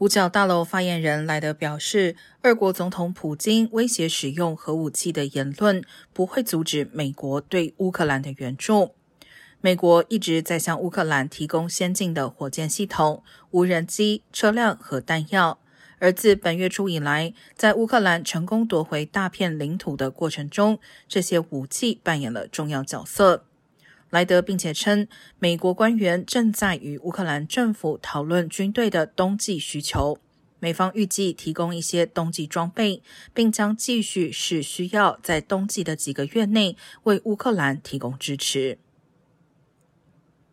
[0.00, 5.84] 五角大楼发言人莱德表示，俄国总统普京威胁使用核武器的言论
[6.14, 8.94] 不会阻止美国对乌克兰的援助。
[9.60, 15.58] 美国一直在向乌克兰提供先进的火箭系统、无人机、车辆和弹药，
[15.98, 23.44] 而自本月初以来，在乌克兰成功夺回大片领土的过程中，这些武器扮演了重要角色。
[24.10, 25.06] 莱德并且称，
[25.38, 30.18] 美国官员正在与乌克兰政府讨论军队的冬季需求。
[30.58, 38.78] 美方预计提供一些冬季装备，并将继续是需要在冬季的几个月内为乌克兰提供支持。